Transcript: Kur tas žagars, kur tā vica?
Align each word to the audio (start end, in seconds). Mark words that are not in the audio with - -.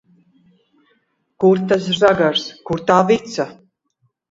Kur 1.43 1.61
tas 1.73 1.91
žagars, 1.99 2.49
kur 2.71 2.85
tā 2.91 2.99
vica? 3.13 3.49